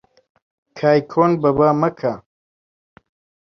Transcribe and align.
کای 0.77 0.99
کۆن 1.11 1.31
بەبا 1.41 1.69
مەکە 1.81 2.13